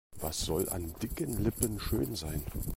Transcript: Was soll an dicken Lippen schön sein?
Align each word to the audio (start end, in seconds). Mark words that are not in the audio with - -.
Was 0.19 0.35
soll 0.45 0.67
an 0.69 0.95
dicken 0.99 1.43
Lippen 1.43 1.79
schön 1.79 2.15
sein? 2.15 2.41